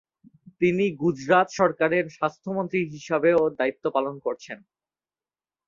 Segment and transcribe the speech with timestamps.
[0.61, 4.59] তিনি গুজরাত সরকারের স্বাস্থ্যমন্ত্রী হিসাবেও দায়িত্ব পালন করেছেন।